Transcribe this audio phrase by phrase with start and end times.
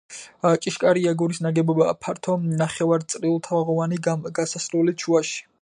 [0.61, 5.43] ჭიშკარი აგურის ნაგებობაა, ფართო, ნახევარწრიულთაღოვანი გასასვლელით შუაში.